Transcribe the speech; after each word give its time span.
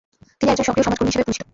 তিনি 0.39 0.49
একজন 0.51 0.65
সক্রিয় 0.67 0.85
সমাজকর্মী 0.87 1.09
হিসেবেও 1.11 1.27
পরিচিত। 1.27 1.43